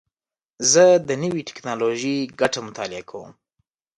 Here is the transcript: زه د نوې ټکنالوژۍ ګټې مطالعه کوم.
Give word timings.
زه 0.71 0.85
د 1.07 1.09
نوې 1.23 1.41
ټکنالوژۍ 1.49 2.17
ګټې 2.39 2.59
مطالعه 2.67 3.03
کوم. 3.09 3.31